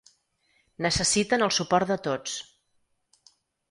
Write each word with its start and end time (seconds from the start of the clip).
Necessiten 0.85 1.47
el 1.51 1.55
suport 1.59 1.95
de 1.95 2.01
tots. 2.11 2.43